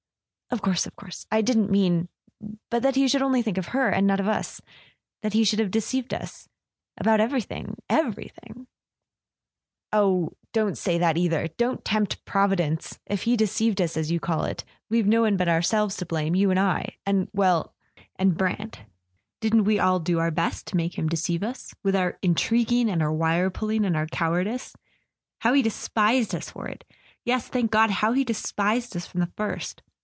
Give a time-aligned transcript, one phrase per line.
[0.53, 1.25] "Of course, of course...
[1.31, 2.09] I didn't mean...
[2.69, 4.61] But that he should think only of her, and not of us...
[5.21, 6.49] that he should have deceived us...
[6.97, 7.77] about everything...
[7.89, 8.67] everything..."
[9.93, 11.47] "Ah, don't say that either!
[11.55, 12.99] Don't tempt Providence!
[13.05, 15.63] If he deceived us, as you call it, we've no one but our [305] A
[15.63, 17.73] SON AT THE FRONT selves to blame; you and I, and—well,
[18.17, 18.79] and Brant.
[19.39, 23.13] Didn't we all do our best to make him deceive us—with our intriguing and our
[23.13, 24.75] wire pulling and our cowardice?
[25.39, 29.81] How he despised us for it—yes, thank God, how he despised us from the first!